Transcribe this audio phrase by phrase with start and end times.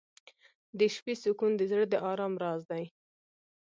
[0.77, 2.85] •د شپې سکون د زړه د ارام راز دی.